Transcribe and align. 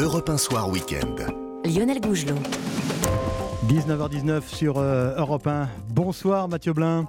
Europe 0.00 0.28
1 0.28 0.38
Soir 0.38 0.70
Week-end. 0.70 1.16
Lionel 1.64 2.00
Gougelot. 2.00 2.36
19h19 3.66 4.42
sur 4.46 4.78
euh, 4.78 5.16
Europe 5.16 5.48
1. 5.48 5.68
Bonsoir 5.88 6.46
Mathieu 6.46 6.72
Blin. 6.72 7.08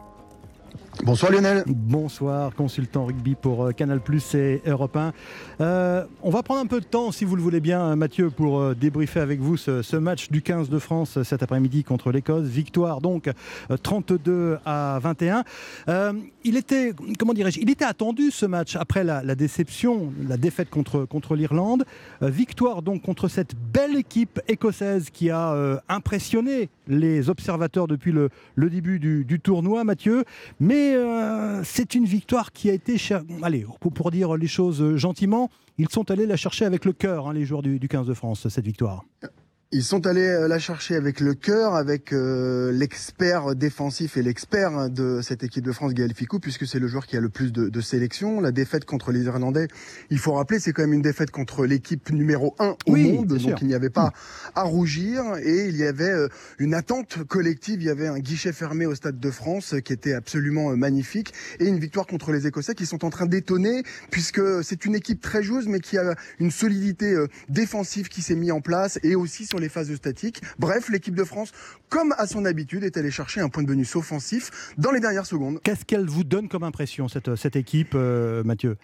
Bonsoir 1.10 1.32
Lionel. 1.32 1.64
Bonsoir, 1.66 2.54
consultant 2.54 3.06
rugby 3.06 3.34
pour 3.34 3.66
euh, 3.66 3.72
Canal 3.72 4.00
Plus 4.00 4.36
et 4.36 4.62
Europe 4.68 4.96
1. 4.96 5.12
Euh, 5.60 6.06
on 6.22 6.30
va 6.30 6.44
prendre 6.44 6.62
un 6.62 6.68
peu 6.68 6.80
de 6.80 6.86
temps, 6.86 7.12
si 7.12 7.26
vous 7.26 7.36
le 7.36 7.42
voulez 7.42 7.62
bien, 7.62 7.96
Mathieu, 7.96 8.30
pour 8.30 8.60
euh, 8.60 8.76
débriefer 8.76 9.20
avec 9.20 9.40
vous 9.40 9.58
ce, 9.58 9.82
ce 9.82 9.98
match 9.98 10.30
du 10.30 10.44
15 10.44 10.70
de 10.70 10.78
France 10.78 11.18
euh, 11.18 11.24
cet 11.24 11.42
après-midi 11.42 11.84
contre 11.84 12.12
l'Écosse. 12.12 12.46
Victoire 12.46 13.02
donc 13.02 13.28
euh, 13.72 13.78
32 13.78 14.60
à 14.68 15.00
21. 15.02 15.46
Euh, 15.88 16.14
il 16.44 16.58
était, 16.58 16.94
comment 17.18 17.34
dirais-je, 17.34 17.60
il 17.60 17.72
était 17.72 17.86
attendu 17.86 18.30
ce 18.30 18.46
match 18.46 18.76
après 18.76 19.04
la, 19.04 19.24
la 19.24 19.34
déception, 19.34 20.14
la 20.28 20.38
défaite 20.38 20.70
contre, 20.70 21.06
contre 21.06 21.36
l'Irlande. 21.36 21.86
Euh, 22.22 22.30
victoire 22.30 22.84
donc 22.84 23.02
contre 23.02 23.28
cette 23.30 23.56
belle 23.56 23.98
équipe 23.98 24.40
écossaise 24.48 25.10
qui 25.10 25.32
a 25.32 25.54
euh, 25.54 25.78
impressionné 25.90 26.70
les 26.90 27.30
observateurs 27.30 27.88
depuis 27.88 28.12
le, 28.12 28.30
début 28.58 29.00
du, 29.00 29.24
du 29.24 29.40
tournoi, 29.40 29.84
Mathieu. 29.86 30.26
Mais 30.60 30.96
euh, 30.96 31.62
c'est 31.64 31.96
une 31.96 32.06
victoire 32.06 32.52
qui 32.52 32.70
a 32.70 32.74
été, 32.74 32.98
cher- 32.98 33.24
allez, 33.44 33.66
pour, 33.80 33.94
pour 33.94 34.12
dire 34.12 34.36
les 34.36 34.48
choses 34.48 34.96
gentiment, 34.98 35.50
ils 35.78 35.88
sont 35.90 36.12
allés 36.12 36.26
la 36.26 36.36
chercher 36.36 36.66
avec 36.66 36.84
le 36.84 36.92
cœur, 36.92 37.30
hein, 37.30 37.34
les 37.34 37.46
joueurs 37.46 37.62
du, 37.62 37.80
du 37.80 37.88
15 37.88 38.08
de 38.08 38.14
France, 38.14 38.48
cette 38.50 38.66
victoire. 38.66 39.06
Ils 39.72 39.84
sont 39.84 40.08
allés 40.08 40.26
euh, 40.26 40.48
la 40.48 40.58
chercher 40.58 40.96
avec 40.96 41.20
le 41.20 41.36
cœur, 41.36 41.76
avec 41.76 42.12
euh, 42.12 42.72
l'expert 42.72 43.54
défensif 43.54 44.18
et 44.18 44.24
l'expert 44.24 44.90
de 44.90 45.22
cette 45.22 45.44
équipe 45.44 45.64
de 45.64 45.72
France, 45.72 45.94
Gaël 45.94 46.12
Ficou, 46.16 46.40
puisque 46.40 46.66
c'est 46.66 46.80
le 46.80 46.88
joueur 46.88 47.06
qui 47.06 47.16
a 47.16 47.20
le 47.20 47.30
plus 47.30 47.54
de, 47.54 47.70
de 47.70 47.80
sélections. 47.82 48.42
La 48.42 48.52
défaite 48.52 48.86
contre 48.86 49.12
les 49.12 49.26
Irlandais, 49.26 49.68
il 50.10 50.18
faut 50.18 50.32
rappeler, 50.34 50.60
c'est 50.60 50.74
quand 50.74 50.82
même 50.82 50.94
une 50.94 51.04
défaite 51.04 51.30
contre 51.30 51.68
l'équipe 51.68 52.10
numéro 52.10 52.56
1 52.58 52.70
au 52.70 52.76
Oui, 52.88 53.12
monde, 53.12 53.28
donc 53.28 53.42
sûr. 53.42 53.58
il 53.62 53.68
n'y 53.68 53.76
avait 53.76 53.92
pas 53.92 54.12
à 54.56 54.64
rougir 54.64 55.22
et 55.44 55.68
il 55.68 55.78
y 55.78 55.84
avait 55.84 56.10
euh, 56.10 56.30
une 56.58 56.74
attente 56.74 57.24
collective. 57.26 57.80
Il 57.84 57.86
y 57.86 57.92
avait 57.92 58.08
un 58.08 58.18
guichet 58.18 58.54
fermé 58.54 58.88
au 58.88 58.96
Stade 58.96 59.20
de 59.20 59.30
France 59.30 59.76
qui 59.86 59.94
était 59.94 60.14
absolument 60.14 60.72
euh, 60.72 60.78
magnifique 60.78 61.32
et 61.60 61.68
une 61.68 61.78
victoire 61.78 62.08
contre 62.08 62.32
les 62.32 62.48
Écossais 62.48 62.74
qui 62.74 62.88
sont 62.88 63.06
en 63.06 63.12
train 63.12 63.28
d'étonner 63.28 63.84
puisque 64.10 64.42
c'est 64.64 64.86
une 64.86 64.96
équipe 64.96 65.22
très 65.22 65.44
joueuse 65.44 65.68
mais 65.68 65.80
qui 65.80 66.00
a 66.00 66.16
une 66.40 66.50
solidité 66.50 67.16
défensive 67.50 68.08
qui 68.08 68.24
s'est 68.24 68.34
mise 68.34 68.52
en 68.52 68.62
place 68.62 68.98
et 69.04 69.14
aussi 69.16 69.46
sur 69.46 69.59
les 69.60 69.70
phases 69.70 69.94
statiques. 69.96 70.42
Bref, 70.58 70.90
l'équipe 70.90 71.16
de 71.16 71.24
France, 71.24 71.52
comme 71.90 72.14
à 72.18 72.28
son 72.28 72.46
habitude, 72.46 72.84
est 72.84 72.98
allée 72.98 73.12
chercher 73.12 73.42
un 73.42 73.50
point 73.50 73.64
de 73.64 73.68
bonus 73.68 73.96
offensif 73.96 74.74
dans 74.78 74.92
les 74.92 75.00
dernières 75.00 75.26
secondes. 75.26 75.60
Qu'est-ce 75.64 75.86
qu'elle 75.86 76.06
vous 76.06 76.24
donne 76.24 76.48
comme 76.48 76.64
impression, 76.64 77.08
cette, 77.08 77.56
équipe, 77.56 77.94
euh, 77.96 78.44
Mathieu? 78.44 78.78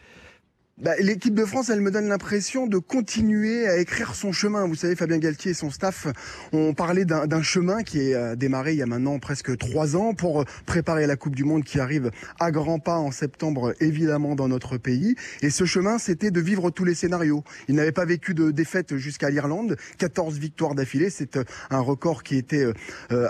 Bah, 0.78 0.92
l'équipe 1.00 1.34
de 1.34 1.45
France, 1.45 1.70
elle 1.70 1.80
me 1.80 1.90
donne 1.90 2.09
l'impression 2.09 2.68
de 2.68 2.80
continuer 2.80 3.66
à 3.66 3.78
écrire 3.78 4.14
son 4.14 4.34
chemin. 4.34 4.68
Vous 4.68 4.76
savez, 4.76 4.98
Fabien 4.98 5.20
Galtier 5.20 5.52
et 5.52 5.54
son 5.54 5.70
staff 5.70 6.06
ont 6.52 6.73
parlé 6.73 7.06
d'un 7.06 7.42
chemin 7.42 7.82
qui 7.82 8.02
est 8.02 8.14
euh, 8.14 8.36
démarré 8.36 8.73
il 8.73 8.80
y 8.80 8.82
a 8.82 8.86
maintenant 8.86 9.17
presque 9.17 9.58
trois 9.58 9.95
ans 9.95 10.14
pour 10.14 10.42
euh, 10.42 10.45
préparer 10.66 11.08
la 11.08 11.16
Coupe 11.16 11.34
du 11.34 11.45
Monde 11.45 11.64
qui 11.64 11.80
arrive 11.80 12.12
à 12.42 12.52
grands 12.52 12.80
pas 12.80 12.98
en 12.98 13.12
septembre, 13.12 13.73
évidemment, 13.80 14.36
dans 14.36 14.50
notre 14.50 14.78
pays. 14.78 15.16
Et 15.42 15.50
ce 15.50 15.64
chemin, 15.64 15.98
c'était 15.98 16.30
de 16.30 16.42
vivre 16.42 16.70
tous 16.72 16.84
les 16.84 16.94
scénarios. 16.94 17.45
Ils 17.70 17.76
n'avaient 17.76 17.94
pas 17.94 18.04
vécu 18.04 18.34
de 18.34 18.52
défaite 18.52 18.98
jusqu'à 18.98 19.30
l'Irlande. 19.30 19.78
14 19.98 20.38
victoires 20.39 20.76
d'affilée, 20.76 21.10
c'est 21.10 21.38
euh, 21.38 21.45
un 21.70 21.80
record 21.80 22.22
qui 22.22 22.36
était 22.36 22.66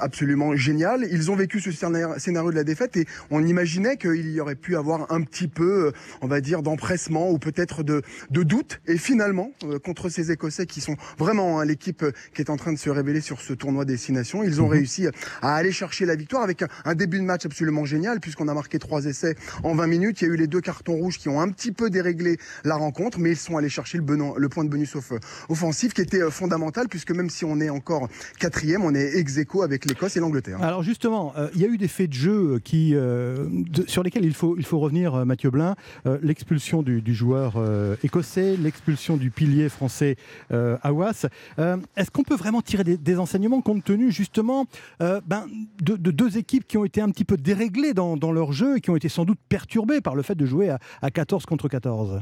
absolument 0.02 0.56
génial. 0.56 1.08
Ils 1.12 1.30
ont 1.30 1.36
vécu 1.36 1.60
ce 1.60 1.70
scénar- 1.70 2.20
scénario 2.20 2.50
de 2.50 2.56
la 2.56 2.64
défaite 2.64 2.98
et 2.98 3.06
on 3.30 3.46
imaginait 3.46 3.98
qu'il 3.98 4.32
y 4.32 4.40
aurait 4.40 4.56
pu 4.56 4.76
avoir 4.76 5.12
un 5.12 5.22
petit 5.22 5.48
peu, 5.48 5.92
on 6.22 6.28
va 6.28 6.42
dire, 6.42 6.64
d'empressement 6.64 7.35
ou 7.36 7.40
peut-être 7.40 7.84
de, 7.84 8.02
de 8.32 8.44
doute. 8.44 8.80
Et 8.88 8.98
finalement, 8.98 9.52
euh, 9.64 9.78
contre 9.80 10.10
ces 10.10 10.32
Écossais 10.32 10.66
qui 10.66 10.82
sont 10.82 10.96
vraiment 11.18 11.60
hein, 11.60 11.66
l'équipe 11.66 12.02
euh, 12.04 12.12
qui 12.34 12.42
est 12.42 12.50
en 12.50 12.58
train 12.58 12.74
de 12.74 12.78
se 12.80 12.90
révéler 12.90 13.22
sur 13.22 13.42
ce 13.42 13.54
tournoi 13.54 13.86
Destination, 13.86 14.44
ils 14.44 14.62
ont 14.62 14.68
réussi 14.68 15.08
à 15.42 15.56
aller 15.56 15.72
chercher 15.72 16.06
la 16.06 16.16
victoire 16.16 16.44
avec 16.44 16.62
un, 16.64 16.68
un 16.86 16.96
début 16.96 17.20
de 17.20 17.24
match 17.24 17.46
absolument 17.46 17.86
génial 17.86 18.20
puisqu'on 18.20 18.48
a 18.48 18.54
marqué 18.54 18.80
trois 18.80 19.06
essais 19.06 19.36
en 19.64 19.76
20 19.76 19.88
minutes. 19.88 20.22
Il 20.22 20.28
y 20.28 20.32
a 20.32 20.34
eu 20.34 20.38
les 20.38 20.48
deux 20.48 20.62
cartons 20.62 20.94
rouges 20.96 21.20
qui 21.20 21.30
ont 21.30 21.40
un 21.42 21.50
petit 21.50 21.72
peu 21.72 21.90
déréglé 21.90 22.38
la 22.64 22.76
rencontre, 22.76 23.20
mais 23.20 23.32
ils 23.32 23.38
sont 23.38 23.58
allés 23.58 23.70
chercher 23.70 23.98
le, 23.98 24.04
benon- 24.04 24.36
le 24.38 24.50
point 24.50 24.64
de 24.64 24.70
bonus 24.70 24.96
off- 24.96 25.14
offensif 25.50 25.94
qui 25.94 26.02
était 26.02 26.22
euh, 26.22 26.30
fondamental 26.32 26.88
puisque 26.90 27.12
même 27.12 27.30
si 27.30 27.44
on 27.46 27.60
est 27.60 27.70
encore 27.70 28.08
quatrième, 28.40 28.84
on 28.84 28.96
est 28.96 29.18
ex 29.18 29.38
aequo 29.38 29.62
avec 29.64 29.86
l'Écosse 29.86 30.16
et 30.18 30.20
l'Angleterre. 30.20 30.62
Alors 30.64 30.84
justement, 30.84 31.34
euh, 31.38 31.50
il 31.56 31.62
y 31.62 31.66
a 31.66 31.68
eu 31.68 31.78
des 31.78 31.88
faits 31.88 32.10
de 32.10 32.14
jeu 32.16 32.60
qui, 32.64 32.94
euh, 32.96 33.46
de- 33.50 33.86
sur 33.88 34.04
lesquels 34.04 34.26
il 34.26 34.34
faut, 34.34 34.56
il 34.58 34.66
faut 34.66 34.80
revenir, 34.80 35.14
euh, 35.16 35.26
Mathieu 35.26 35.50
Blin. 35.50 35.76
Euh, 36.06 36.18
l'expulsion 36.22 36.84
du, 36.84 37.02
du 37.02 37.14
joueur 37.14 37.25
euh, 37.34 37.96
écossais, 38.04 38.58
l'expulsion 38.58 39.18
du 39.18 39.32
pilier 39.32 39.70
français 39.70 40.16
euh, 40.52 40.78
Awas. 40.84 41.28
Euh, 41.60 41.78
Est-ce 41.96 42.12
qu'on 42.12 42.24
peut 42.24 42.36
vraiment 42.36 42.62
tirer 42.62 42.84
des, 42.84 43.20
enseignements 43.20 43.62
compte 43.62 43.84
tenu 43.84 44.12
justement 44.12 44.66
euh, 45.02 45.22
ben, 45.26 45.48
de, 45.82 45.96
de 45.96 46.12
deux 46.12 46.38
équipes 46.38 46.68
qui 46.68 46.78
ont 46.78 46.86
été 46.86 47.02
un 47.02 47.10
petit 47.10 47.26
peu 47.26 47.38
déréglées 47.38 47.94
dans, 47.94 48.16
leur 48.32 48.52
jeu 48.52 48.78
et 48.78 48.82
qui 48.82 48.90
ont 48.90 48.96
été 48.96 49.10
sans 49.10 49.26
doute 49.26 49.40
perturbées 49.50 50.02
par 50.02 50.16
le 50.16 50.22
fait 50.22 50.36
de 50.36 50.46
jouer 50.46 50.76
à 51.02 51.12
14 51.12 51.46
contre 51.46 51.68
14 51.68 52.22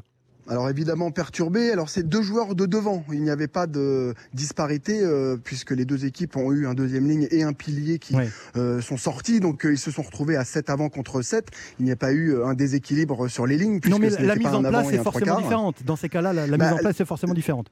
Alors 0.49 0.69
évidemment 0.69 1.11
perturbé. 1.11 1.71
Alors 1.71 1.89
c'est 1.89 2.03
deux 2.03 2.21
joueurs 2.21 2.55
de 2.55 2.65
devant. 2.65 3.03
Il 3.11 3.23
n'y 3.23 3.29
avait 3.29 3.47
pas 3.47 3.67
de 3.67 4.13
disparité 4.33 5.01
euh, 5.01 5.37
puisque 5.41 5.71
les 5.71 5.85
deux 5.85 6.05
équipes 6.05 6.35
ont 6.35 6.51
eu 6.51 6.67
un 6.67 6.73
deuxième 6.73 7.07
ligne 7.07 7.27
et 7.31 7.43
un 7.43 7.53
pilier 7.53 7.99
qui 7.99 8.15
euh, 8.55 8.81
sont 8.81 8.97
sortis. 8.97 9.39
Donc 9.39 9.65
euh, 9.65 9.73
ils 9.73 9.77
se 9.77 9.91
sont 9.91 10.01
retrouvés 10.01 10.35
à 10.35 10.43
7 10.43 10.69
avant 10.69 10.89
contre 10.89 11.21
7. 11.21 11.47
Il 11.79 11.85
n'y 11.85 11.91
a 11.91 11.95
pas 11.95 12.11
eu 12.11 12.41
un 12.43 12.53
déséquilibre 12.53 13.27
sur 13.27 13.45
les 13.47 13.57
lignes. 13.57 13.79
Non 13.87 13.99
puisque 13.99 14.19
mais 14.19 14.25
la 14.25 14.35
mise 14.35 14.43
pas 14.47 14.55
en 14.55 14.63
place 14.63 14.91
est 14.91 14.97
forcément 15.03 15.39
différente. 15.39 15.83
Dans 15.85 15.95
ces 15.95 16.09
cas-là, 16.09 16.33
la, 16.33 16.47
la 16.47 16.57
Bah, 16.57 16.65
mise 16.65 16.73
en 16.73 16.77
place 16.77 16.99
est 16.99 17.05
forcément 17.05 17.33
différente. 17.33 17.69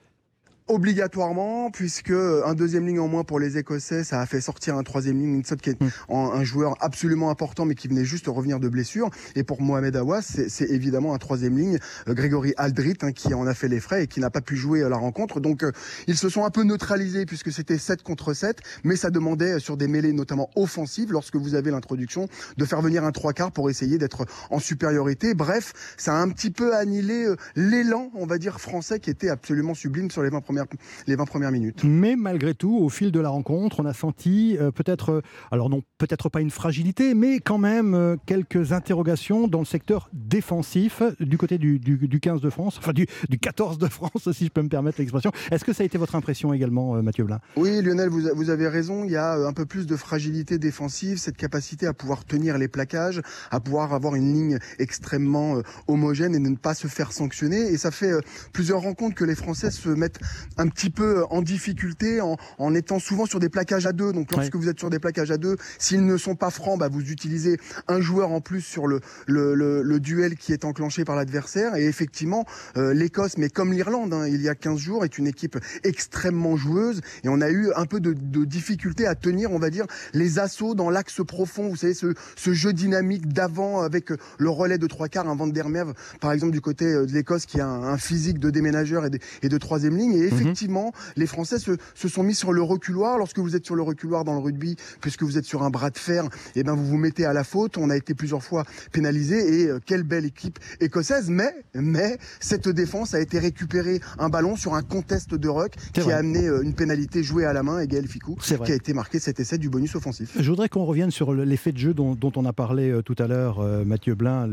Obligatoirement, 0.72 1.70
puisque 1.70 2.12
un 2.12 2.54
deuxième 2.54 2.88
ligne 2.88 3.00
en 3.02 3.08
moins 3.10 3.26
pour 3.26 3.40
les 3.42 3.58
Écossais, 3.58 4.06
ça 4.06 4.22
a 4.22 4.26
fait 4.26 4.40
sortir 4.40 4.78
un 4.78 4.84
troisième 4.84 5.20
ligne, 5.20 5.36
Ninsot, 5.38 5.58
qui 5.58 5.70
est 5.72 5.82
Mm. 5.82 5.90
en- 6.08 6.32
un 6.32 6.44
joueur 6.46 6.76
absolument 6.80 7.30
important, 7.30 7.66
mais 7.66 7.76
qui 7.76 7.90
venait 7.90 8.06
juste 8.06 8.28
revenir 8.28 8.60
de 8.62 8.70
blessure. 8.70 9.10
Et 9.36 9.44
pour 9.44 9.62
Mohamed 9.62 9.96
Awas, 9.98 10.22
c'est 10.22 10.50
c'est 10.50 10.70
évidemment 10.70 11.14
un 11.14 11.18
troisième 11.18 11.58
ligne, 11.58 11.78
euh, 12.08 12.14
Grégory 12.14 12.54
Aldrit, 12.56 12.96
hein, 13.02 13.12
qui 13.12 13.34
en 13.34 13.46
a 13.48 13.54
fait 13.54 13.68
les 13.68 13.82
frais 13.82 14.06
et 14.06 14.08
qui 14.08 14.22
n'a 14.22 14.30
pas 14.30 14.40
pu 14.42 14.56
jouer 14.56 14.82
à 14.82 14.88
la 14.90 14.96
rencontre. 14.96 15.40
Donc 15.42 15.64
euh, 15.64 15.72
ils 16.08 16.18
se 16.18 16.30
sont 16.30 16.46
un 16.46 16.50
peu 16.50 16.64
neutralisés 16.64 17.26
puisque 17.26 17.52
c'était 17.52 17.78
7 17.78 18.02
contre 18.02 18.34
7, 18.34 18.60
mais 18.86 18.96
ça 18.96 19.10
demandait 19.10 19.54
euh, 19.56 19.60
sur 19.60 19.76
des 19.76 19.88
mêlées 19.90 20.14
notamment 20.14 20.50
offensives, 20.56 21.12
lorsque 21.12 21.36
vous 21.36 21.54
avez 21.54 21.70
l'introduction, 21.72 22.28
de 22.58 22.66
faire 22.66 22.82
venir 22.82 23.04
un 23.04 23.12
trois 23.12 23.34
quarts 23.34 23.52
pour 23.52 23.70
essayer 23.70 23.98
d'être 23.98 24.26
en 24.50 24.60
supériorité. 24.60 25.34
Bref, 25.34 25.74
ça 25.98 26.14
a 26.16 26.18
un 26.22 26.30
petit 26.30 26.50
peu 26.52 26.74
annihilé 26.76 27.26
euh, 27.26 27.36
l'élan, 27.58 28.10
on 28.16 28.26
va 28.26 28.38
dire, 28.38 28.60
français 28.62 29.00
qui 29.02 29.10
était 29.10 29.30
absolument 29.30 29.74
sublime 29.74 30.10
sur 30.10 30.24
les 30.24 30.30
20 30.30 30.40
premières, 30.42 30.61
les 31.08 31.16
20 31.16 31.26
premières 31.26 31.52
minutes. 31.52 31.84
Mais 31.84 32.16
malgré 32.16 32.54
tout, 32.54 32.78
au 32.78 32.90
fil 32.90 33.12
de 33.12 33.20
la 33.20 33.30
rencontre, 33.30 33.80
on 33.80 33.86
a 33.86 33.94
senti 33.94 34.58
euh, 34.60 34.72
peut-être, 34.72 35.10
euh, 35.12 35.22
alors 35.52 35.70
non, 35.70 35.82
peut-être 35.98 36.30
pas 36.30 36.42
une 36.42 36.50
fragilité, 36.52 37.14
mais 37.14 37.40
quand 37.40 37.58
même 37.58 37.94
euh, 37.94 38.16
quelques 38.26 38.72
interrogations 38.74 39.48
dans 39.48 39.60
le 39.60 39.66
secteur 39.66 40.10
défensif 40.14 41.02
du 41.20 41.38
côté 41.38 41.58
du, 41.58 41.80
du- 41.80 42.08
du 42.08 42.20
15 42.20 42.42
de 42.42 42.50
France, 42.50 42.78
enfin 42.78 42.94
du, 42.94 43.06
du 43.30 43.38
14 43.40 43.78
de 43.78 43.88
France, 43.88 44.32
si 44.32 44.46
je 44.46 44.50
peux 44.50 44.62
me 44.62 44.70
permettre 44.70 45.00
l'expression. 45.00 45.32
Est-ce 45.52 45.64
que 45.66 45.74
ça 45.74 45.84
a 45.84 45.86
été 45.86 45.98
votre 45.98 46.16
impression 46.16 46.54
également, 46.54 47.02
Mathieu 47.04 47.24
Blin? 47.24 47.40
Oui, 47.58 47.82
Lionel, 47.82 48.10
vous, 48.10 48.22
vous 48.36 48.50
avez 48.50 48.68
raison. 48.68 49.04
Il 49.06 49.12
y 49.12 49.16
a 49.18 49.34
un 49.36 49.54
peu 49.54 49.66
plus 49.66 49.86
de 49.88 49.96
fragilité 49.96 50.58
défensive, 50.58 51.18
cette 51.18 51.38
capacité 51.38 51.86
à 51.88 51.94
pouvoir 51.94 52.26
tenir 52.26 52.58
les 52.58 52.68
plaquages, 52.68 53.22
à 53.52 53.60
pouvoir 53.60 53.94
avoir 53.94 54.16
une 54.16 54.34
ligne 54.34 54.58
extrêmement 54.80 55.62
homogène 55.88 56.36
et 56.36 56.40
ne 56.40 56.56
pas 56.56 56.74
se 56.74 56.88
faire 56.88 57.12
sanctionner. 57.12 57.60
Et 57.72 57.78
ça 57.78 57.92
fait 57.92 58.12
plusieurs 58.54 58.82
rencontres 58.82 59.16
que 59.16 59.24
les 59.26 59.36
Français 59.36 59.72
se 59.72 59.90
mettent 59.90 60.20
un 60.58 60.68
petit 60.68 60.90
peu 60.90 61.20
euh, 61.20 61.26
en 61.30 61.42
difficulté 61.42 62.22
en, 62.22 62.38
en 62.58 62.76
étant 62.76 63.00
souvent 63.00 63.26
sur 63.26 63.40
des 63.40 63.50
plaquages 63.50 63.86
à 63.86 63.94
deux. 63.94 64.12
Donc 64.14 64.32
lorsque 64.32 64.56
vous 64.56 64.70
êtes 64.70 64.80
sur 64.80 64.90
des 64.90 65.00
plaquages 65.00 65.32
à 65.32 65.38
deux, 65.38 65.58
s'ils 65.80 66.06
ne 66.06 66.18
sont 66.18 66.36
pas 66.36 66.50
francs, 66.50 66.80
bah, 66.80 66.90
vous 66.90 67.12
utilisez 67.12 67.58
un 67.88 68.02
joueur 68.02 68.32
en 68.32 68.42
plus 68.42 68.62
sur 68.62 68.88
le, 68.88 69.00
le, 69.28 69.54
le, 69.56 69.82
le 69.82 70.00
duel 70.00 70.36
qui 70.36 70.54
est 70.54 70.66
enclenché 70.66 71.06
par 71.06 71.16
l'adversaire. 71.16 71.76
Et 71.76 71.86
effectivement, 71.86 72.46
euh, 72.78 72.94
l'Écosse, 72.94 73.38
mais 73.38 73.50
comme 73.50 73.74
l'Irlande, 73.74 74.14
hein, 74.14 74.28
il 74.28 74.42
y 74.42 74.50
a 74.50 74.56
15 74.56 74.78
jours, 74.78 75.06
est 75.06 75.18
une 75.18 75.28
équipe 75.28 75.58
extrêmement 75.84 76.56
joueuse. 76.58 77.02
Et 77.24 77.30
on 77.30 77.42
a 77.42 77.50
eu 77.50 77.72
un 77.76 77.86
peu 77.86 78.00
de, 78.00 78.14
de 78.14 78.46
difficulté 78.46 79.06
à 79.06 79.16
tenir, 79.16 79.52
on 79.52 79.60
va 79.60 79.70
dire, 79.70 79.86
les 80.14 80.40
assauts 80.40 80.76
dans 80.76 80.90
l'axe 80.90 81.22
profond. 81.26 81.70
Vous 81.70 81.76
savez, 81.76 81.94
ce, 81.94 82.14
ce 82.36 82.54
jeu 82.54 82.74
dynamique 82.74 83.28
d'avant 83.32 83.82
avec 83.82 84.12
euh, 84.12 84.18
le 84.38 84.50
relais 84.50 84.78
de 84.78 84.88
trois 84.88 85.08
quarts, 85.08 85.28
un 85.28 85.36
Van 85.36 85.48
der 85.48 85.70
Merwe, 85.70 85.94
par 86.20 86.32
exemple, 86.32 86.52
du 86.52 86.62
côté 86.62 86.86
euh, 86.86 87.06
de 87.06 87.12
l'Écosse, 87.12 87.46
qui 87.46 87.60
a 87.60 87.68
un, 87.68 87.84
un 87.84 87.98
physique 87.98 88.40
de 88.40 88.50
déménageur 88.50 89.06
et 89.06 89.10
de, 89.10 89.20
et 89.42 89.50
de 89.50 89.58
troisième 89.58 89.98
ligne. 89.98 90.14
Et 90.14 90.31
effectivement, 90.32 90.92
les 91.16 91.28
Français 91.28 91.60
se, 91.60 91.72
se 91.96 92.08
sont 92.08 92.24
mis 92.24 92.36
sur 92.36 92.54
le 92.54 92.62
reculoir. 92.62 93.18
Lorsque 93.18 93.40
vous 93.40 93.56
êtes 93.56 93.66
sur 93.66 93.76
le 93.76 93.82
reculoir 93.82 94.24
dans 94.24 94.34
le 94.34 94.40
rugby, 94.40 94.76
puisque 95.02 95.24
vous 95.24 95.38
êtes 95.38 95.46
sur 95.46 95.64
un 95.64 95.70
bras 95.70 95.90
de 95.90 95.98
fer, 95.98 96.26
et 96.56 96.64
ben 96.64 96.74
vous 96.76 96.86
vous 96.86 96.98
mettez 96.98 97.26
à 97.26 97.34
la 97.34 97.44
faute. 97.44 97.78
On 97.78 97.90
a 97.90 97.98
été 97.98 98.14
plusieurs 98.14 98.44
fois 98.44 98.64
pénalisé 98.92 99.62
et 99.62 99.68
euh, 99.68 99.80
quelle 99.86 100.04
belle 100.04 100.26
équipe 100.26 100.60
écossaise. 100.80 101.30
Mais, 101.30 101.54
mais 101.76 102.18
cette 102.40 102.68
défense 102.70 103.14
a 103.14 103.20
été 103.20 103.40
récupérée 103.40 104.00
un 104.20 104.30
ballon 104.30 104.56
sur 104.56 104.74
un 104.76 104.82
contest 104.82 105.34
de 105.36 105.48
ruck 105.50 105.74
qui 105.94 106.00
vrai. 106.02 106.14
a 106.14 106.18
amené 106.18 106.48
euh, 106.48 106.62
une 106.62 106.74
pénalité 106.74 107.24
jouée 107.24 107.46
à 107.46 107.54
la 107.54 107.64
main 107.64 107.80
et 107.80 107.88
Gaël 107.88 108.08
Ficou 108.08 108.36
qui 108.66 108.72
a 108.72 108.76
été 108.76 108.94
marqué 108.94 109.20
cet 109.20 109.40
essai 109.40 109.58
du 109.58 109.70
bonus 109.70 109.96
offensif. 109.96 110.32
Je 110.40 110.50
voudrais 110.50 110.70
qu'on 110.70 110.86
revienne 110.86 111.12
sur 111.12 111.34
le- 111.34 111.44
l'effet 111.44 111.72
de 111.72 111.78
jeu 111.78 111.94
dont, 111.94 112.16
dont 112.16 112.32
on 112.36 112.46
a 112.46 112.54
parlé 112.54 112.90
euh, 112.92 113.02
tout 113.02 113.16
à 113.20 113.28
l'heure, 113.28 113.60
euh, 113.60 113.84
Mathieu 113.86 114.16
Blin, 114.16 114.48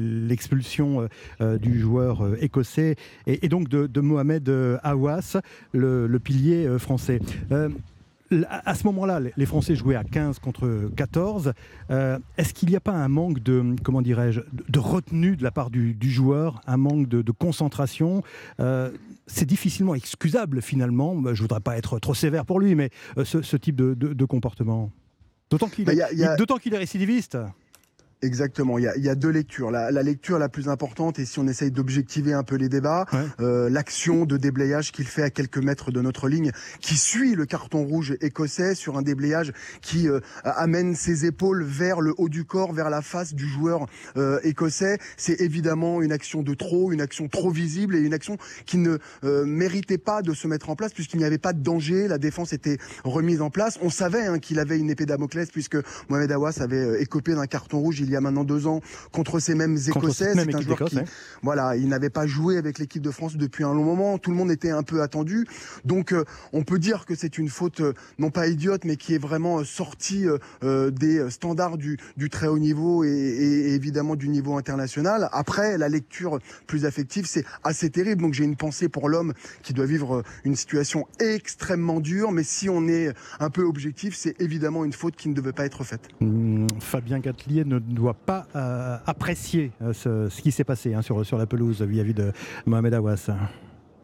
l'expulsion 0.00 1.08
du 1.60 1.80
joueur 1.80 2.26
écossais 2.40 2.96
et, 3.26 3.44
et 3.44 3.48
donc 3.48 3.68
de, 3.68 3.86
de 3.86 4.00
Mohamed 4.00 4.48
euh, 4.48 4.78
Le, 5.72 6.18
pilier 6.18 6.78
français 6.78 7.20
à 8.48 8.74
ce 8.74 8.84
moment-là, 8.84 9.20
les 9.36 9.46
Français 9.46 9.76
jouaient 9.76 9.96
à 9.96 10.04
15 10.04 10.38
contre 10.38 10.90
14. 10.96 11.52
Euh, 11.90 12.18
est-ce 12.36 12.54
qu'il 12.54 12.68
n'y 12.68 12.76
a 12.76 12.80
pas 12.80 12.92
un 12.92 13.08
manque 13.08 13.40
de, 13.40 13.76
comment 13.82 14.02
dirais-je, 14.02 14.40
de 14.68 14.78
retenue 14.78 15.36
de 15.36 15.42
la 15.42 15.50
part 15.50 15.70
du, 15.70 15.96
joueur, 16.02 16.60
un 16.66 16.76
manque 16.76 17.08
de, 17.08 17.30
concentration? 17.30 18.22
Euh, 18.60 18.90
C'est 19.26 19.46
difficilement 19.46 19.94
excusable 19.94 20.60
finalement. 20.60 21.14
Je 21.14 21.30
ne 21.30 21.34
voudrais 21.36 21.60
pas 21.60 21.76
être 21.76 21.98
trop 21.98 22.14
sévère 22.14 22.44
pour 22.44 22.60
lui, 22.60 22.74
mais 22.74 22.90
euh, 23.18 23.24
ce, 23.24 23.56
type 23.56 23.76
de, 23.76 24.24
comportement. 24.24 24.90
D'autant 25.50 25.68
qu'il 25.68 25.84
bah, 25.84 25.92
est 25.94 26.78
récidiviste. 26.78 27.38
Exactement. 28.22 28.78
Il 28.78 28.84
y, 28.84 28.88
a, 28.88 28.96
il 28.96 29.04
y 29.04 29.10
a, 29.10 29.14
deux 29.14 29.28
lectures. 29.28 29.70
La, 29.70 29.90
la, 29.90 30.02
lecture 30.02 30.38
la 30.38 30.48
plus 30.48 30.70
importante, 30.70 31.18
et 31.18 31.26
si 31.26 31.38
on 31.38 31.46
essaye 31.46 31.70
d'objectiver 31.70 32.32
un 32.32 32.44
peu 32.44 32.56
les 32.56 32.70
débats, 32.70 33.04
euh, 33.40 33.68
l'action 33.68 34.24
de 34.24 34.38
déblayage 34.38 34.90
qu'il 34.90 35.06
fait 35.06 35.22
à 35.22 35.28
quelques 35.28 35.58
mètres 35.58 35.90
de 35.90 36.00
notre 36.00 36.28
ligne, 36.28 36.50
qui 36.80 36.96
suit 36.96 37.34
le 37.34 37.44
carton 37.44 37.84
rouge 37.84 38.16
écossais 38.22 38.74
sur 38.74 38.96
un 38.96 39.02
déblayage 39.02 39.52
qui 39.82 40.08
euh, 40.08 40.20
amène 40.44 40.94
ses 40.94 41.26
épaules 41.26 41.62
vers 41.62 42.00
le 42.00 42.14
haut 42.16 42.30
du 42.30 42.44
corps, 42.44 42.72
vers 42.72 42.88
la 42.88 43.02
face 43.02 43.34
du 43.34 43.46
joueur 43.46 43.86
euh, 44.16 44.40
écossais. 44.44 44.98
C'est 45.18 45.38
évidemment 45.42 46.00
une 46.00 46.12
action 46.12 46.42
de 46.42 46.54
trop, 46.54 46.92
une 46.92 47.02
action 47.02 47.28
trop 47.28 47.50
visible 47.50 47.96
et 47.96 48.00
une 48.00 48.14
action 48.14 48.38
qui 48.64 48.78
ne 48.78 48.96
euh, 49.24 49.44
méritait 49.44 49.98
pas 49.98 50.22
de 50.22 50.32
se 50.32 50.48
mettre 50.48 50.70
en 50.70 50.76
place 50.76 50.94
puisqu'il 50.94 51.18
n'y 51.18 51.24
avait 51.24 51.36
pas 51.36 51.52
de 51.52 51.62
danger. 51.62 52.08
La 52.08 52.16
défense 52.16 52.54
était 52.54 52.78
remise 53.04 53.42
en 53.42 53.50
place. 53.50 53.78
On 53.82 53.90
savait 53.90 54.24
hein, 54.24 54.38
qu'il 54.38 54.58
avait 54.58 54.78
une 54.78 54.88
épée 54.88 55.04
Damoclès 55.04 55.50
puisque 55.50 55.76
Mohamed 56.08 56.32
Awas 56.32 56.60
avait 56.60 57.02
écopé 57.02 57.34
d'un 57.34 57.46
carton 57.46 57.78
rouge 57.78 58.05
il 58.06 58.12
y 58.12 58.16
a 58.16 58.20
maintenant 58.20 58.44
deux 58.44 58.66
ans 58.66 58.80
contre 59.12 59.40
ces 59.40 59.54
mêmes 59.54 59.76
Écossais. 59.76 60.32
C'est 60.34 60.54
un 60.54 60.60
joueur 60.60 60.84
qui, 60.84 60.98
voilà, 61.42 61.76
il 61.76 61.88
n'avait 61.88 62.10
pas 62.10 62.26
joué 62.26 62.56
avec 62.56 62.78
l'équipe 62.78 63.02
de 63.02 63.10
France 63.10 63.36
depuis 63.36 63.64
un 63.64 63.74
long 63.74 63.84
moment. 63.84 64.18
Tout 64.18 64.30
le 64.30 64.36
monde 64.36 64.50
était 64.50 64.70
un 64.70 64.82
peu 64.82 65.02
attendu. 65.02 65.46
Donc, 65.84 66.12
euh, 66.12 66.24
on 66.52 66.62
peut 66.62 66.78
dire 66.78 67.04
que 67.04 67.14
c'est 67.14 67.38
une 67.38 67.48
faute 67.48 67.80
euh, 67.80 67.92
non 68.18 68.30
pas 68.30 68.46
idiote, 68.46 68.84
mais 68.84 68.96
qui 68.96 69.14
est 69.14 69.18
vraiment 69.18 69.58
euh, 69.58 69.64
sortie 69.64 70.26
des 70.62 71.30
standards 71.30 71.76
du, 71.76 71.98
du, 72.16 72.30
très 72.30 72.46
haut 72.46 72.58
niveau 72.58 73.04
et, 73.04 73.08
et, 73.08 73.74
évidemment 73.74 74.16
du 74.16 74.28
niveau 74.28 74.56
international. 74.56 75.28
Après, 75.32 75.76
la 75.78 75.88
lecture 75.88 76.38
plus 76.66 76.84
affective, 76.84 77.26
c'est 77.26 77.44
assez 77.64 77.90
terrible. 77.90 78.22
Donc, 78.22 78.34
j'ai 78.34 78.44
une 78.44 78.56
pensée 78.56 78.88
pour 78.88 79.08
l'homme 79.08 79.34
qui 79.62 79.72
doit 79.72 79.86
vivre 79.86 80.22
une 80.44 80.56
situation 80.56 81.06
extrêmement 81.20 82.00
dure. 82.00 82.32
Mais 82.32 82.44
si 82.44 82.68
on 82.68 82.86
est 82.88 83.12
un 83.40 83.50
peu 83.50 83.62
objectif, 83.62 84.14
c'est 84.14 84.40
évidemment 84.40 84.84
une 84.84 84.92
faute 84.92 85.16
qui 85.16 85.28
ne 85.28 85.34
devait 85.34 85.52
pas 85.52 85.66
être 85.66 85.84
faite. 85.84 86.08
Mmh, 86.20 86.66
Fabien 86.80 87.18
Gatelier 87.18 87.64
ne 87.64 87.78
doit 87.96 88.14
pas 88.14 88.46
euh, 88.54 88.96
apprécier 89.06 89.72
euh, 89.82 89.92
ce, 89.92 90.40
qui 90.40 90.52
s'est 90.52 90.64
passé 90.64 90.94
hein, 90.94 91.02
sur, 91.02 91.24
sur 91.26 91.38
la 91.38 91.46
pelouse 91.46 91.82
vis-à-vis 91.82 92.14
de 92.14 92.32
Mohamed 92.66 92.94
Awas. 92.94 93.30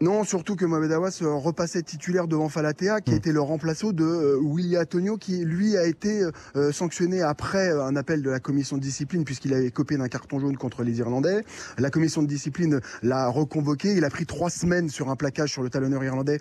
Non, 0.02 0.24
surtout 0.24 0.56
que 0.56 0.64
Mohamed 0.64 0.90
Awas 0.90 1.20
euh, 1.22 1.32
repassait 1.32 1.80
titulaire 1.80 2.26
devant 2.26 2.48
Falatea, 2.48 3.00
qui 3.00 3.12
a 3.12 3.14
mm. 3.14 3.18
été 3.18 3.30
le 3.30 3.40
remplaçant 3.40 3.92
de 3.92 4.02
euh, 4.02 4.40
Willy 4.42 4.76
Antonio, 4.76 5.16
qui 5.16 5.44
lui 5.44 5.76
a 5.76 5.86
été 5.86 6.24
euh, 6.56 6.72
sanctionné 6.72 7.22
après 7.22 7.70
un 7.70 7.94
appel 7.94 8.20
de 8.20 8.28
la 8.28 8.40
commission 8.40 8.76
de 8.76 8.82
discipline, 8.82 9.24
puisqu'il 9.24 9.54
avait 9.54 9.70
copié 9.70 9.96
d'un 9.96 10.08
carton 10.08 10.40
jaune 10.40 10.56
contre 10.56 10.82
les 10.82 10.98
Irlandais. 10.98 11.44
La 11.78 11.90
commission 11.90 12.20
de 12.20 12.26
discipline 12.26 12.80
l'a 13.04 13.28
reconvoqué. 13.28 13.92
Il 13.92 14.04
a 14.04 14.10
pris 14.10 14.26
trois 14.26 14.50
semaines 14.50 14.88
sur 14.88 15.08
un 15.08 15.14
plaquage 15.14 15.52
sur 15.52 15.62
le 15.62 15.70
talonneur 15.70 16.02
irlandais 16.02 16.40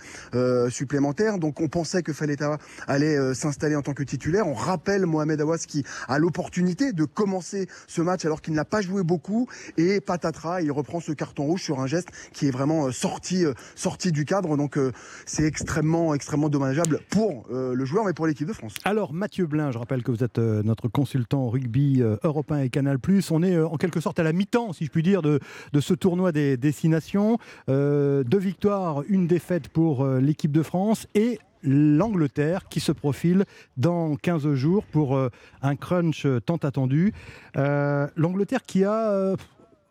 supplémentaire. 0.70 1.38
Donc 1.38 1.62
on 1.62 1.68
pensait 1.68 2.02
que 2.02 2.14
Falatea 2.14 2.58
allait 2.88 3.36
s'installer 3.36 3.76
en 3.76 3.84
tant 3.84 3.94
que 3.94 4.04
titulaire. 4.04 4.48
On 4.48 4.54
rappelle 4.56 5.06
Mohamed 5.06 5.40
Awas 5.42 5.66
qui 5.68 5.84
a 6.08 6.18
l'opportunité 6.18 6.94
de 6.94 7.06
commencer 7.06 7.68
ce 7.88 8.02
match 8.02 8.26
alors 8.26 8.42
qu'il 8.42 8.56
n'a 8.56 8.66
pas 8.66 8.82
joué 8.82 9.04
beaucoup. 9.04 9.48
Et 9.78 10.02
patatras, 10.02 10.62
il 10.62 10.72
reprend 10.72 11.00
ce 11.00 11.12
carton 11.12 11.44
rouge 11.44 11.62
sur 11.62 11.80
un 11.80 11.88
geste 11.88 12.10
qui 12.34 12.48
est 12.48 12.52
vraiment 12.52 12.92
sorti 12.92 13.46
sorti 13.76 14.12
du 14.12 14.26
cadre. 14.26 14.58
Donc 14.58 14.78
euh, 14.78 14.92
c'est 15.26 15.46
extrêmement, 15.46 16.14
extrêmement 16.14 16.50
dommageable 16.50 17.00
pour 17.10 17.46
euh, 17.52 17.74
le 17.74 17.86
joueur, 17.86 18.06
mais 18.06 18.14
pour 18.14 18.28
l'équipe 18.28 18.48
de 18.48 18.54
France. 18.54 18.76
Alors 18.86 19.14
Mathieu 19.14 19.46
Blin, 19.46 19.72
je 19.72 19.78
rappelle 19.78 20.04
que 20.04 20.12
vous 20.12 20.24
êtes 20.24 20.40
euh, 20.40 20.64
notre 20.64 20.88
consultant 20.88 21.50
rugby 21.50 22.04
européen 22.24 22.60
et 22.60 22.70
Canal+. 22.70 22.98
On 23.32 23.44
est 23.44 23.60
en 23.60 23.78
quelque 23.78 24.00
sorte 24.00 24.20
à 24.20 24.24
la 24.24 24.34
mi-temps, 24.34 24.74
si 24.74 24.86
je 24.86 24.92
puis 24.92 25.04
dire, 25.04 25.22
de, 25.22 25.40
de 25.74 25.80
ce 25.80 25.94
tournoi 25.94 26.32
des 26.32 26.58
destinations. 26.58 27.38
deux 27.68 28.38
victoires, 28.38 29.04
une 29.08 29.28
défaite 29.28 29.70
pour 29.70 30.06
l'équipe 30.06 30.52
de 30.52 30.64
France 30.64 31.08
et 31.16 31.40
l'Angleterre 31.64 32.68
qui 32.70 32.80
se 32.80 32.92
profile 32.92 33.46
dans 33.78 34.16
15 34.16 34.54
jours 34.54 34.84
pour 34.86 35.20
un 35.62 35.76
crunch 35.76 36.28
tant 36.46 36.58
attendu. 36.58 37.14
L'Angleterre 37.56 38.64
qui 38.64 38.84
a 38.84 39.36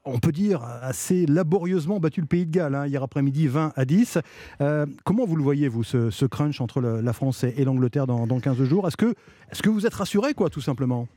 on 0.04 0.18
peut 0.18 0.32
dire, 0.32 0.62
assez 0.82 1.26
laborieusement 1.26 2.00
battu 2.00 2.20
le 2.20 2.26
Pays 2.26 2.46
de 2.46 2.50
Galles 2.50 2.74
hein, 2.74 2.86
hier 2.86 3.02
après-midi 3.02 3.48
20 3.48 3.72
à 3.76 3.84
10. 3.84 4.18
Euh, 4.60 4.86
comment 5.04 5.26
vous 5.26 5.36
le 5.36 5.42
voyez, 5.42 5.68
vous, 5.68 5.84
ce, 5.84 6.24
crunch 6.24 6.60
entre 6.60 6.80
la 6.80 7.12
France 7.12 7.44
et 7.44 7.64
l'Angleterre 7.64 8.06
dans, 8.06 8.26
dans 8.26 8.40
15 8.40 8.62
jours? 8.64 8.88
Est-ce 8.88 8.96
que, 8.96 9.14
est 9.50 9.62
que 9.62 9.68
vous 9.68 9.86
êtes 9.86 9.94
rassuré, 9.94 10.34
quoi, 10.34 10.48
tout 10.50 10.60
simplement? 10.60 11.08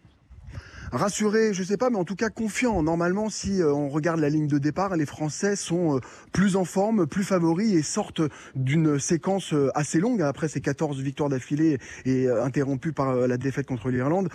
Rassuré, 0.94 1.54
je 1.54 1.64
sais 1.64 1.78
pas, 1.78 1.90
mais 1.90 1.98
en 1.98 2.04
tout 2.04 2.16
cas 2.16 2.30
confiant. 2.30 2.84
Normalement, 2.84 3.30
si 3.30 3.62
euh, 3.62 3.74
on 3.74 3.90
regarde 3.90 4.20
la 4.20 4.30
ligne 4.30 4.48
de 4.48 4.58
départ, 4.58 4.96
les 4.96 5.06
Français 5.06 5.56
sont 5.56 5.98
euh, 5.98 6.00
plus 6.32 6.56
en 6.56 6.66
forme, 6.66 7.08
plus 7.08 7.24
favoris 7.24 7.74
et 7.74 7.82
sortent 7.82 8.22
d'une 8.56 9.00
séquence 9.00 9.54
euh, 9.54 9.70
assez 9.76 10.00
longue 10.00 10.22
après 10.22 10.48
ces 10.48 10.62
14 10.62 11.02
victoires 11.02 11.30
d'affilée 11.30 11.80
et 12.06 12.30
interrompues 12.30 12.94
par 12.94 13.16
la 13.28 13.38
défaite 13.38 13.66
contre 13.66 13.90
l'Irlande, 13.90 14.30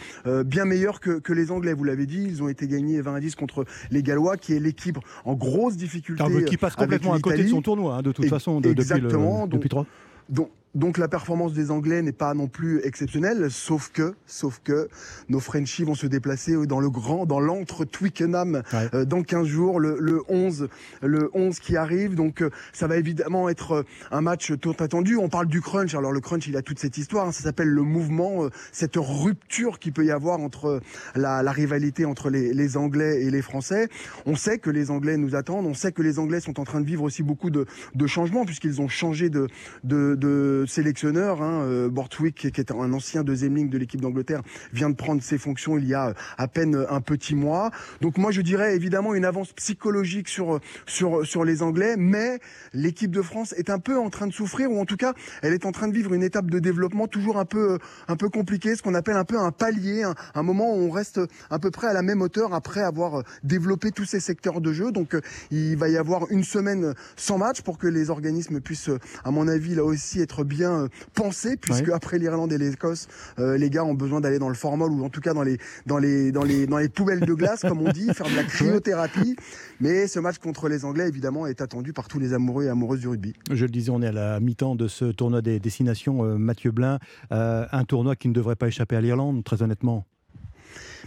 bien 0.45 0.65
meilleure 0.65 1.01
que, 1.01 1.19
que, 1.19 1.33
les 1.33 1.51
Anglais. 1.51 1.73
Vous 1.73 1.85
l'avez 1.85 2.07
dit, 2.07 2.23
ils 2.23 2.43
ont 2.43 2.49
été 2.49 2.67
gagnés 2.67 3.01
20 3.01 3.15
à 3.15 3.21
10 3.21 3.35
contre 3.37 3.65
les 3.91 4.03
Gallois, 4.03 4.37
qui 4.37 4.55
est 4.55 4.61
l'équipe 4.61 4.99
en 5.25 5.35
grosse 5.35 5.77
difficulté. 5.77 6.25
qui 6.45 6.57
passe 6.57 6.75
complètement 6.75 7.15
à 7.15 7.21
côté 7.21 7.45
de 7.45 7.49
son 7.49 7.63
tournoi, 7.63 7.97
hein, 7.97 8.03
de 8.03 8.13
toute 8.13 8.29
façon, 8.29 8.61
de, 8.61 8.71
Exactement, 8.71 9.47
depuis, 9.47 9.69
trois. 9.69 9.87
Donc, 10.29 10.51
donc 10.68 10.68
la 10.99 11.09
performance 11.09 11.53
des 11.53 11.71
Anglais 11.71 12.03
n'est 12.03 12.13
pas 12.13 12.35
non 12.35 12.49
plus 12.49 12.81
exceptionnelle, 12.85 13.51
sauf 13.51 13.91
que, 13.93 14.15
sauf 14.27 14.61
que 14.65 14.89
nos 15.29 15.41
Frenchies 15.41 15.85
vont 15.85 15.95
se 15.95 16.07
déplacer 16.07 16.67
dans 16.67 16.81
le 16.81 16.91
grand, 16.91 17.27
dans 17.27 17.41
l'antre 17.41 17.85
Twickenham 17.85 18.63
euh, 18.75 19.05
dans 19.05 19.23
15 19.23 19.47
jours, 19.47 19.81
le, 19.81 19.99
le, 20.01 20.23
11, 20.29 20.69
le 21.03 21.31
11 21.35 21.61
qui 21.61 21.77
arrive. 21.77 22.15
Donc 22.15 22.43
euh, 22.43 22.51
ça 22.73 22.87
va 22.87 22.97
évidemment 22.97 23.49
être 23.49 23.73
euh, 23.73 23.83
un 24.11 24.21
match 24.21 24.53
tout 24.61 24.75
attendu. 24.81 25.17
On 25.17 25.29
parle 25.29 25.47
du 25.47 25.61
crunch. 25.61 25.95
Alors 25.95 26.13
le 26.13 26.21
crunch, 26.21 26.47
il 26.47 26.57
a 26.57 26.63
toute 26.63 26.79
cette 26.79 26.97
histoire. 26.97 27.27
Hein. 27.27 27.33
ça 27.33 27.43
s'appelle 27.43 27.69
le 27.69 27.83
mouvement, 27.83 28.49
cette 28.73 28.97
rupture 28.97 29.79
qui 29.79 29.91
peut 29.91 30.05
y 30.05 30.11
avoir 30.11 30.41
entre 30.41 30.81
la, 31.15 31.43
la 31.43 31.53
rivalité 31.53 32.05
entre 32.05 32.31
les, 32.31 32.55
les, 32.55 32.77
Anglais 32.77 33.23
et 33.23 33.31
les 33.31 33.43
Français. 33.43 33.89
On 34.27 34.37
sait 34.37 34.59
que 34.59 34.71
les 34.71 34.91
Anglais 34.91 35.17
nous 35.17 35.35
attendent. 35.35 35.67
On 35.67 35.75
sait 35.75 35.93
que 35.93 36.03
les 36.03 36.19
Anglais 36.19 36.41
sont 36.41 36.61
en 36.61 36.65
train 36.65 36.81
de 36.81 36.87
vivre 36.87 37.03
aussi 37.03 37.23
beaucoup 37.23 37.51
de, 37.51 37.67
de 37.95 38.07
changements 38.07 38.45
puisqu'ils 38.45 38.81
ont 38.81 38.89
changé 38.89 39.31
de, 39.31 39.49
de, 39.85 40.15
de 40.15 40.65
sélectionneur. 40.69 41.43
Hein, 41.43 41.63
euh, 41.63 41.89
Bortwick, 41.89 42.53
qui 42.53 42.61
est 42.61 42.71
un 42.71 42.93
ancien 42.93 43.25
deuxième 43.25 43.57
ligne 43.57 43.69
de 43.69 43.79
l'équipe 43.79 44.01
d'Angleterre, 44.01 44.43
vient 44.73 44.91
de 44.91 44.95
prendre 44.95 45.23
ses 45.23 45.39
fonctions 45.39 45.79
il 45.79 45.87
y 45.87 45.95
a 45.95 46.15
à 46.37 46.49
peine 46.49 46.87
un 46.89 47.01
petit 47.01 47.35
mois. 47.35 47.71
Donc 48.01 48.19
moi, 48.19 48.31
je 48.31 48.41
dirais 48.41 48.77
évidemment 48.77 49.15
une 49.15 49.25
avance 49.25 49.53
psychologique 49.53 50.29
sur 50.29 50.61
sur 50.87 51.27
sur 51.27 51.45
les 51.45 51.63
Anglais, 51.63 51.97
mais 51.97 52.39
l'équipe 52.73 53.11
de 53.11 53.23
France 53.23 53.55
est 53.57 53.71
un 53.71 53.79
peu 53.79 53.99
en 53.99 54.11
train 54.11 54.27
de 54.27 54.33
souffrir, 54.33 54.71
ou 54.71 54.81
en 54.81 54.85
tout 54.85 54.97
cas, 54.97 55.15
elle 55.43 55.53
est 55.53 55.67
en 55.67 55.73
train 55.73 55.89
de 55.89 55.95
vivre 55.95 56.15
une 56.15 56.23
étape 56.23 56.51
de 56.51 56.59
développement 56.59 57.07
toujours 57.07 57.39
un 57.39 57.45
peu 57.45 57.79
un 58.07 58.17
peu 58.17 58.29
compliquée, 58.29 58.77
ce 58.77 58.83
qu'on 58.83 58.95
appelle 58.95 59.17
un 59.17 59.25
peu 59.25 59.39
un 59.39 59.51
palier, 59.51 60.05
un, 60.35 60.43
moment 60.43 60.75
où 60.75 60.79
on 60.79 60.91
reste 60.91 61.21
à 61.51 61.59
peu 61.59 61.71
près 61.71 61.89
à 61.89 61.93
la 61.93 62.03
même 62.03 62.23
hauteur 62.23 62.55
après 62.55 62.81
avoir 62.81 63.23
développé 63.43 63.91
tous 63.91 64.05
ces 64.05 64.21
secteurs 64.21 64.61
de 64.61 64.73
jeu. 64.73 64.93
Donc 64.93 65.17
il 65.51 65.77
va 65.77 65.89
y 65.89 65.97
avoir 65.97 66.31
une 66.31 66.45
semaine 66.45 66.95
sans 67.17 67.39
match 67.39 67.63
pour 67.63 67.79
que 67.79 67.87
les 67.87 68.11
organismes 68.11 68.61
puissent, 68.61 68.91
à 69.25 69.31
mon 69.31 69.49
avis, 69.49 69.75
là 69.75 69.85
aussi 69.85 70.21
être 70.21 70.45
bien 70.49 70.73
euh, 70.73 70.89
pensé, 71.15 71.57
puisque 71.57 71.91
après 71.91 72.19
l'Irlande 72.19 72.53
et 72.53 72.59
l'Écosse, 72.59 73.07
euh, 73.39 73.57
les 73.57 73.71
gars 73.71 73.85
ont 73.85 73.95
besoin 73.95 74.21
d'aller 74.21 74.41
dans 74.41 74.49
le 74.49 74.57
formol 74.57 74.91
ou 74.91 75.05
en 75.05 75.11
tout 75.11 75.21
cas 75.21 75.35
dans 75.35 75.45
les, 75.45 75.59
dans 75.87 75.99
les, 75.99 76.33
dans 76.33 76.43
les, 76.43 76.67
dans 76.67 76.79
les 76.79 76.89
poubelles 76.89 77.21
de 77.21 77.35
glace, 77.35 77.61
comme 77.61 77.81
on 77.81 77.93
dit, 77.93 78.09
faire 78.15 78.29
de 78.29 78.35
la 78.35 78.43
cryothérapie. 78.43 79.37
Mais 79.81 80.09
ce 80.09 80.19
match 80.19 80.39
contre 80.39 80.69
les 80.69 80.85
Anglais, 80.85 81.07
évidemment, 81.07 81.47
est 81.47 81.61
attendu 81.61 81.93
par 81.93 82.09
tous 82.09 82.19
les 82.19 82.33
amoureux 82.33 82.65
et 82.65 82.69
amoureuses 82.69 83.01
du 83.01 83.09
rugby. 83.09 83.35
Je 83.53 83.65
le 83.65 83.71
disais, 83.71 83.91
on 83.91 84.03
est 84.03 84.09
à 84.09 84.13
la 84.13 84.41
mi-temps 84.41 84.75
de 84.75 84.89
ce 84.89 85.05
tournoi 85.05 85.43
des 85.43 85.61
destinations, 85.61 86.25
euh, 86.25 86.37
Mathieu 86.37 86.73
Blin. 86.73 86.99
un 87.31 87.85
tournoi 87.85 88.17
qui 88.17 88.29
ne 88.29 88.33
devrait 88.33 88.57
pas 88.57 88.67
échapper 88.67 88.97
à 88.97 89.01
l'Irlande, 89.01 89.45
très 89.45 89.63
honnêtement. 89.63 90.07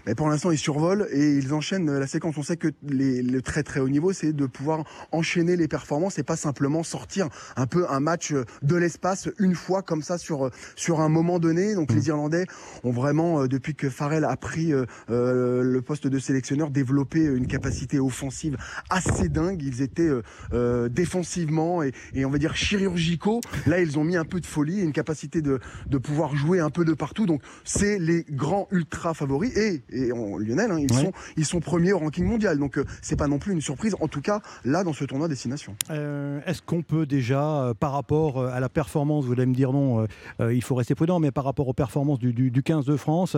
Mais 0.05 0.15
pour 0.15 0.29
l'instant, 0.29 0.51
ils 0.51 0.57
survolent 0.57 1.07
et 1.11 1.37
ils 1.37 1.53
enchaînent 1.53 1.91
la 1.91 2.07
séquence. 2.07 2.37
On 2.37 2.43
sait 2.43 2.57
que 2.57 2.69
les, 2.83 3.21
le 3.21 3.41
très 3.41 3.63
très 3.63 3.79
haut 3.79 3.89
niveau, 3.89 4.13
c'est 4.13 4.33
de 4.33 4.45
pouvoir 4.45 4.83
enchaîner 5.11 5.55
les 5.55 5.67
performances 5.67 6.17
et 6.19 6.23
pas 6.23 6.35
simplement 6.35 6.83
sortir 6.83 7.29
un 7.55 7.67
peu 7.67 7.85
un 7.89 7.99
match 7.99 8.33
de 8.61 8.75
l'espace 8.75 9.29
une 9.39 9.55
fois 9.55 9.81
comme 9.81 10.01
ça 10.01 10.17
sur 10.17 10.49
sur 10.75 11.01
un 11.01 11.09
moment 11.09 11.39
donné. 11.39 11.75
Donc 11.75 11.91
les 11.91 12.01
mmh. 12.01 12.07
Irlandais 12.07 12.45
ont 12.83 12.91
vraiment, 12.91 13.41
euh, 13.41 13.47
depuis 13.47 13.75
que 13.75 13.89
Farrell 13.89 14.25
a 14.25 14.35
pris 14.37 14.73
euh, 14.73 14.85
euh, 15.09 15.61
le 15.61 15.81
poste 15.81 16.07
de 16.07 16.19
sélectionneur, 16.19 16.71
développé 16.71 17.23
une 17.23 17.47
capacité 17.47 17.99
offensive 17.99 18.57
assez 18.89 19.29
dingue. 19.29 19.61
Ils 19.61 19.81
étaient 19.81 20.09
euh, 20.53 20.89
défensivement 20.89 21.83
et, 21.83 21.91
et, 22.13 22.25
on 22.25 22.29
va 22.29 22.37
dire 22.37 22.55
chirurgicaux. 22.55 23.41
Là, 23.67 23.79
ils 23.79 23.99
ont 23.99 24.03
mis 24.03 24.15
un 24.17 24.25
peu 24.25 24.39
de 24.39 24.45
folie, 24.45 24.79
une 24.81 24.93
capacité 24.93 25.41
de, 25.41 25.59
de 25.87 25.97
pouvoir 25.97 26.35
jouer 26.35 26.59
un 26.59 26.69
peu 26.69 26.85
de 26.85 26.93
partout. 26.93 27.25
Donc 27.25 27.41
c'est 27.63 27.99
les 27.99 28.25
grands 28.29 28.67
ultra 28.71 29.13
favoris 29.13 29.55
et 29.55 29.83
et 29.91 30.09
Lionel, 30.09 30.71
hein, 30.71 30.79
ils, 30.79 30.93
sont, 30.93 31.11
ils 31.37 31.45
sont 31.45 31.59
premiers 31.59 31.93
au 31.93 31.99
ranking 31.99 32.25
mondial. 32.25 32.57
Donc 32.57 32.79
c'est 33.01 33.15
pas 33.15 33.27
non 33.27 33.39
plus 33.39 33.53
une 33.53 33.61
surprise, 33.61 33.95
en 33.99 34.07
tout 34.07 34.21
cas 34.21 34.41
là 34.65 34.83
dans 34.83 34.93
ce 34.93 35.05
tournoi 35.05 35.27
destination. 35.27 35.75
Est-ce 35.89 36.61
qu'on 36.61 36.81
peut 36.81 37.05
déjà, 37.05 37.73
par 37.79 37.91
rapport 37.93 38.45
à 38.45 38.59
la 38.59 38.69
performance, 38.69 39.25
vous 39.25 39.33
allez 39.33 39.45
me 39.45 39.53
dire 39.53 39.71
non, 39.71 40.07
il 40.39 40.63
faut 40.63 40.75
rester 40.75 40.95
prudent, 40.95 41.19
mais 41.19 41.31
par 41.31 41.43
rapport 41.43 41.67
aux 41.67 41.73
performances 41.73 42.19
du, 42.19 42.33
du, 42.33 42.63
15 42.63 42.85
de 42.85 42.95
France, 42.95 43.37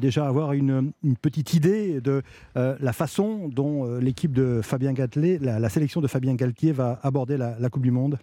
déjà 0.00 0.26
avoir 0.26 0.52
une, 0.52 0.92
une 1.02 1.16
petite 1.16 1.54
idée 1.54 2.00
de 2.00 2.22
la 2.54 2.92
façon 2.92 3.48
dont 3.48 3.98
l'équipe 3.98 4.32
de 4.32 4.60
Fabien 4.62 4.92
Galtier, 4.92 5.38
la, 5.38 5.68
sélection 5.68 6.00
de 6.00 6.06
Fabien 6.06 6.34
Galtier 6.34 6.72
va 6.72 6.98
aborder 7.02 7.36
la 7.36 7.70
Coupe 7.70 7.82
du 7.82 7.90
Monde? 7.90 8.18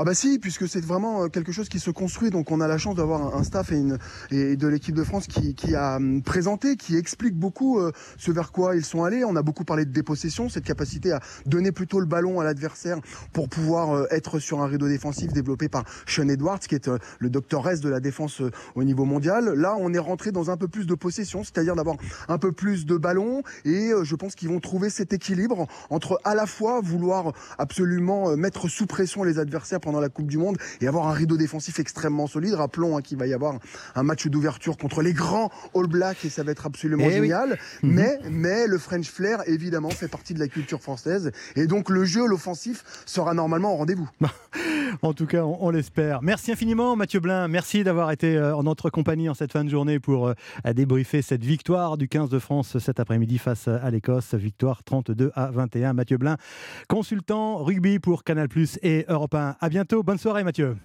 Ah 0.00 0.04
bah 0.04 0.14
si, 0.14 0.38
puisque 0.38 0.68
c'est 0.68 0.84
vraiment 0.84 1.24
euh, 1.24 1.26
quelque 1.26 1.50
chose 1.50 1.68
qui 1.68 1.80
se 1.80 1.90
construit. 1.90 2.30
Donc 2.30 2.52
on 2.52 2.60
a 2.60 2.68
la 2.68 2.78
chance 2.78 2.94
d'avoir 2.94 3.36
un 3.36 3.42
staff 3.42 3.72
et, 3.72 3.78
une, 3.78 3.98
et 4.30 4.54
de 4.54 4.68
l'équipe 4.68 4.94
de 4.94 5.02
France 5.02 5.26
qui, 5.26 5.56
qui, 5.56 5.74
a 5.74 5.96
hum, 5.96 6.22
présenté, 6.22 6.76
qui 6.76 6.96
explique 6.96 7.34
beaucoup 7.34 7.80
euh, 7.80 7.90
ce 8.16 8.30
vers 8.30 8.52
quoi 8.52 8.76
ils 8.76 8.84
sont 8.84 9.02
allés. 9.02 9.24
On 9.24 9.34
a 9.34 9.42
beaucoup 9.42 9.64
parlé 9.64 9.84
de 9.84 9.90
dépossession, 9.90 10.48
cette 10.48 10.62
capacité 10.62 11.10
à 11.10 11.20
donner 11.46 11.72
plutôt 11.72 11.98
le 11.98 12.06
ballon 12.06 12.38
à 12.38 12.44
l'adversaire 12.44 12.98
pour 13.32 13.48
pouvoir 13.48 13.90
euh, 13.90 14.06
être 14.12 14.38
sur 14.38 14.60
un 14.62 14.68
rideau 14.68 14.86
défensif 14.86 15.32
développé 15.32 15.68
par 15.68 15.82
Sean 16.06 16.28
Edwards, 16.28 16.60
qui 16.60 16.76
est 16.76 16.88
le 17.18 17.28
docteur 17.28 17.68
S 17.68 17.80
de 17.80 17.88
la 17.88 17.98
défense 17.98 18.40
au 18.76 18.84
niveau 18.84 19.04
mondial. 19.04 19.46
Là, 19.46 19.74
on 19.80 19.92
est 19.92 19.98
rentré 19.98 20.30
dans 20.30 20.48
un 20.48 20.56
peu 20.56 20.68
plus 20.68 20.86
de 20.86 20.94
possession, 20.94 21.42
c'est-à-dire 21.42 21.74
d'avoir 21.74 21.96
un 22.28 22.38
peu 22.38 22.52
plus 22.52 22.86
de 22.86 22.96
ballon. 22.96 23.42
Et 23.64 23.90
je 24.04 24.14
pense 24.14 24.36
qu'ils 24.36 24.48
vont 24.48 24.60
trouver 24.60 24.90
cet 24.90 25.12
équilibre 25.12 25.66
entre 25.90 26.20
à 26.22 26.36
la 26.36 26.46
fois 26.46 26.80
vouloir 26.80 27.32
absolument 27.58 28.36
mettre 28.36 28.68
sous 28.68 28.86
pression 28.86 29.24
les 29.24 29.40
adversaires 29.40 29.80
pendant 29.88 30.00
la 30.00 30.10
Coupe 30.10 30.26
du 30.26 30.36
Monde 30.36 30.58
et 30.82 30.86
avoir 30.86 31.08
un 31.08 31.14
rideau 31.14 31.38
défensif 31.38 31.80
extrêmement 31.80 32.26
solide. 32.26 32.52
Rappelons 32.52 32.98
hein, 32.98 33.00
qu'il 33.00 33.16
va 33.16 33.26
y 33.26 33.32
avoir 33.32 33.58
un 33.94 34.02
match 34.02 34.26
d'ouverture 34.26 34.76
contre 34.76 35.00
les 35.00 35.14
grands 35.14 35.50
All 35.74 35.86
Blacks 35.86 36.26
et 36.26 36.28
ça 36.28 36.42
va 36.42 36.52
être 36.52 36.66
absolument 36.66 37.06
eh 37.06 37.12
génial. 37.12 37.58
Mhm. 37.82 37.92
Mais, 37.94 38.18
mais 38.30 38.66
le 38.66 38.76
French 38.76 39.10
Flair, 39.10 39.42
évidemment, 39.46 39.88
fait 39.88 40.08
partie 40.08 40.34
de 40.34 40.40
la 40.40 40.48
culture 40.48 40.82
française. 40.82 41.32
Et 41.56 41.66
donc 41.66 41.88
le 41.88 42.04
jeu, 42.04 42.26
l'offensif, 42.26 42.84
sera 43.06 43.32
normalement 43.32 43.72
au 43.72 43.76
rendez-vous. 43.76 44.10
en 45.02 45.12
tout 45.12 45.26
cas, 45.26 45.42
on, 45.44 45.70
l'espère. 45.70 46.22
Merci 46.22 46.52
infiniment, 46.52 46.96
Mathieu 46.96 47.20
Blin. 47.20 47.48
Merci 47.48 47.84
d'avoir 47.84 48.10
été 48.10 48.36
euh, 48.36 48.56
en 48.56 48.62
notre 48.62 48.90
compagnie 48.90 49.28
en 49.28 49.34
cette 49.34 49.52
fin 49.52 49.64
de 49.64 49.70
journée 49.70 49.98
pour 49.98 50.28
euh, 50.28 50.34
débriefer 50.74 51.22
cette 51.22 51.44
victoire 51.44 51.96
du 51.96 52.08
15 52.08 52.30
de 52.30 52.38
France 52.38 52.78
cet 52.78 53.00
après-midi 53.00 53.38
face 53.38 53.68
à 53.68 53.90
l'Écosse. 53.90 54.34
Victoire 54.34 54.82
32 54.84 55.32
à 55.34 55.50
21. 55.50 55.92
Mathieu 55.92 56.18
Blin, 56.18 56.36
consultant 56.88 57.56
rugby 57.58 57.98
pour 57.98 58.24
Canal 58.24 58.48
Plus 58.48 58.78
et 58.82 59.04
Europe 59.08 59.34
1. 59.34 59.56
À 59.60 59.68
bientôt. 59.68 60.02
Bonne 60.02 60.18
soirée, 60.18 60.44
Mathieu. 60.44 60.76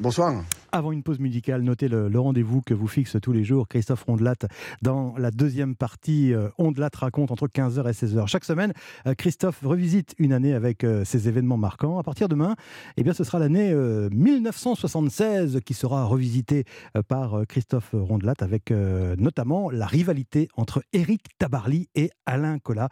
Bonsoir. 0.00 0.42
Avant 0.72 0.92
une 0.92 1.02
pause 1.02 1.18
musicale, 1.18 1.60
notez 1.60 1.86
le, 1.86 2.18
rendez-vous 2.18 2.62
que 2.62 2.72
vous 2.72 2.86
fixe 2.86 3.18
tous 3.20 3.32
les 3.32 3.44
jours 3.44 3.68
Christophe 3.68 4.04
Rondelat 4.04 4.36
dans 4.80 5.14
la 5.18 5.30
deuxième 5.30 5.76
partie 5.76 6.32
euh, 6.32 6.48
Rondelat 6.56 6.88
raconte 6.96 7.30
entre 7.30 7.48
15h 7.48 7.86
et 7.86 7.92
16h. 7.92 8.26
Chaque 8.26 8.46
semaine, 8.46 8.72
euh, 9.06 9.12
Christophe 9.12 9.60
revisite 9.62 10.14
une 10.16 10.32
année 10.32 10.54
avec 10.54 10.84
euh, 10.84 11.04
ses 11.04 11.28
événements 11.28 11.58
marquants. 11.58 11.98
À 11.98 12.02
partir 12.02 12.28
de 12.28 12.34
demain, 12.34 12.56
eh 12.96 13.02
bien, 13.02 13.12
ce 13.12 13.24
sera 13.24 13.38
l'année 13.38 13.74
1976 13.74 15.60
qui 15.66 15.74
sera 15.74 16.06
revisitée 16.06 16.64
par 17.08 17.42
Christophe 17.46 17.90
Rondelat 17.92 18.34
avec 18.40 18.70
notamment 18.70 19.68
la 19.70 19.86
rivalité 19.86 20.48
entre 20.56 20.82
Éric 20.92 21.24
Tabarly 21.38 21.88
et 21.94 22.10
Alain 22.24 22.58
Collat. 22.58 22.88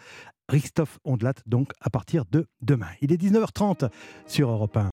Christophe 0.49 0.99
Ondelat, 1.05 1.35
donc 1.47 1.73
à 1.81 1.91
partir 1.91 2.25
de 2.31 2.47
demain. 2.63 2.89
Il 3.03 3.13
est 3.13 3.23
19h30 3.23 3.91
sur 4.27 4.51
Europe 4.51 4.77
1. 4.77 4.87